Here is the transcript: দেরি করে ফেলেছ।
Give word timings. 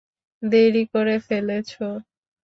দেরি 0.43 0.83
করে 0.93 1.15
ফেলেছ। 1.27 1.69